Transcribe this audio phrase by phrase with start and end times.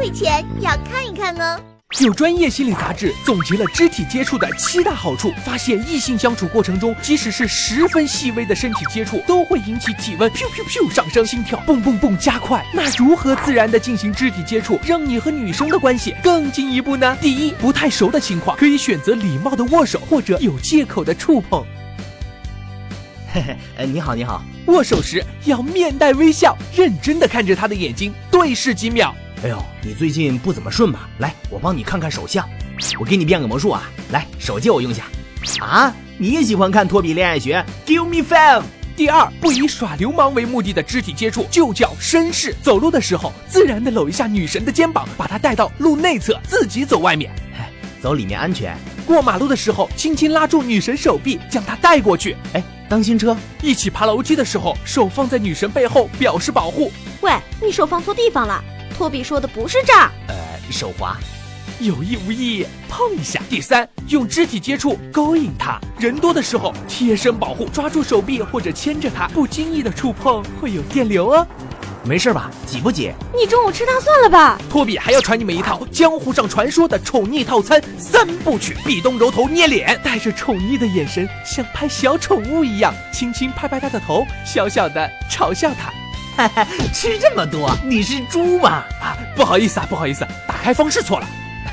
[0.00, 1.60] 会前要看一看哦。
[2.00, 12.64] 有专业心理杂志总结了肢体接触的七大好处，发现异性相处过程中，即使是十分细微的身体接触，都会引起体温咻咻咻上升，心跳蹦蹦蹦加快。
[12.72, 17.14] 那如何自然的进行肢体接触，让你和女生的关系更进一步呢？
[17.20, 21.62] 第一，不太熟的情况，可以选择礼貌的握手或者有借口的触碰。
[23.34, 24.42] 嘿嘿，呃，你好，你好。
[24.66, 29.14] 握手时要面带微笑，认真的看着他的眼睛，对视几秒。
[29.42, 31.08] 哎呦，你最近不怎么顺吧？
[31.18, 32.46] 来，我帮你看看手相，
[32.98, 33.90] 我给你变个魔术啊！
[34.12, 35.04] 来，手借我用下。
[35.60, 38.62] 啊，你也喜欢看托比恋爱学？Give me five。
[38.94, 42.54] 第二，不以耍流氓为目的的肢体接触就叫绅士。
[42.62, 47.30] 走路的时候，自然的搂一下女神的肩膀，把她带到路内侧，自己走外面。
[48.02, 48.76] 走里面安全。
[49.06, 52.36] 过马路的时候，轻轻拉住女神手臂，将她带过去。
[52.52, 53.34] 哎，当心车。
[53.62, 56.92] 一起爬楼梯的时候，手放在女神背后，表示保护。
[57.22, 58.62] 喂，你手放错地方了。
[59.00, 60.34] 托比说的不是这儿，呃，
[60.70, 61.16] 手滑，
[61.78, 63.40] 有意无意碰一下。
[63.48, 71.46] 第三，用肢体接触勾引他，人多的时候贴身保护，抓住手臂或者牵着他，不经意的触碰会有电流哦。
[72.04, 72.50] 没事吧？
[72.66, 73.10] 挤不挤？
[73.34, 74.60] 你中午吃大蒜了吧？
[74.68, 85.90] 托比还要传你们一套江湖上传说的宠溺套餐三部曲：壁咚、揉头、捏脸，带着宠溺的眼神，像拍小宠物一样，轻轻拍拍他的头，小小的嘲笑他。
[86.92, 88.84] 吃这么多，你是猪吗？
[89.00, 91.26] 啊，不好意思啊，不好意思，打开方式错了。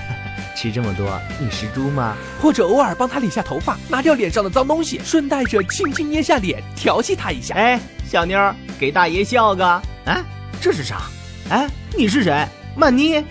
[0.56, 2.16] 吃这么多，你是猪吗？
[2.40, 7.54] 或者偶尔帮他理下头发，拿掉脸上的脏东西，顺带着轻轻捏下脸，调戏他一下。
[7.54, 9.64] 哎，小妞，给大爷笑个。
[9.66, 10.24] 啊，
[10.60, 11.02] 这是啥？
[11.50, 12.46] 哎，你是谁？
[12.76, 13.24] 曼妮。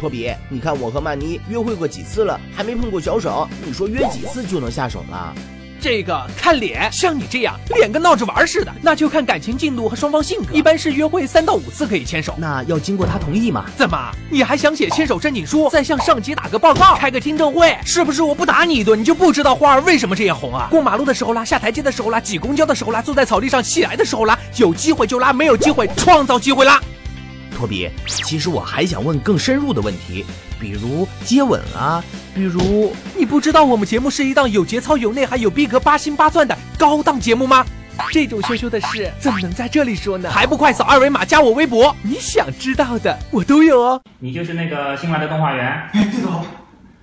[0.00, 5.34] 托比，你看我和曼妮约会过几次了，还没碰过小手，你说约几次就能下手了？
[5.84, 10.46] 这个看脸，像你这样脸跟闹着玩似的，那就看感情进度和双方性格。
[10.50, 13.66] 一般是约会三到五次可以牵手，那要经过他同意吗？
[13.76, 17.76] 怎么，你还想写牵手申请书，再向上级打个报告，开个听证会？
[17.84, 20.68] 是不是我不打你一顿，你就不知道花儿为什么这样红啊？
[20.70, 26.80] 过马路的时候拉，下台阶的时候拉，挤公交的时候拉，坐在草地上起来的时候拉，有机会就拉，没有机会创造机会啦。
[27.54, 30.26] 托比，其实我还想问更深入的问题，
[30.60, 32.02] 比如接吻啊，
[32.34, 37.64] 比如你不知道我们节目是一档有节操、有内涵、有逼格、八星八钻的高档节目吗？
[38.10, 40.28] 这种羞羞的事怎么能在这里说呢？
[40.28, 44.02] 还不快扫二维码加我微博，你想知道的我都有哦。
[44.18, 45.66] 你就是那个新来的动画员？
[45.92, 46.28] 哎，对的。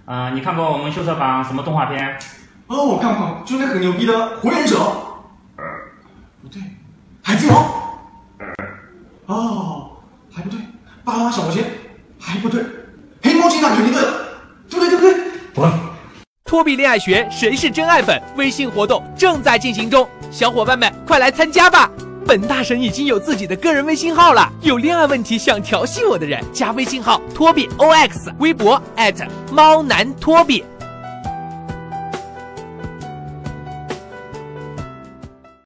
[0.05, 2.17] 啊，你看过我们秀色榜什么动画片？
[2.67, 4.75] 哦，我看过，就那很牛逼的《火影忍者》。
[5.55, 5.63] 呃，
[6.41, 6.61] 不对，
[7.21, 7.63] 《海贼王》。
[9.27, 9.87] 哦。
[10.33, 10.49] 还不
[11.03, 11.63] 对，巴拉小魔仙
[12.19, 12.63] 还不对，
[13.21, 14.13] 黑猫警长肯定对了，
[14.69, 14.89] 对不对？
[14.89, 15.15] 对不对？
[15.55, 15.71] 滚！
[16.45, 18.21] 托比恋爱学，谁是真爱粉？
[18.35, 21.89] 微信活动正在进行中，小伙伴们快来参加吧！
[22.27, 28.81] 本大神已经有自己的个人微信号了，有恋爱问题想调戏我的人，加微信号托比 OX，微博
[29.51, 30.63] 猫男托比。